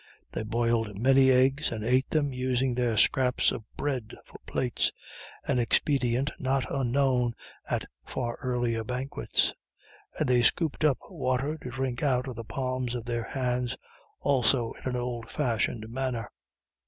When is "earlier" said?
8.41-8.83